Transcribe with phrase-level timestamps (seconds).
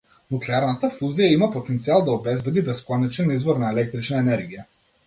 [0.35, 4.69] Нуклеарната фузија има потенцијал да обезбеди бесконечен извор на електрична енергија.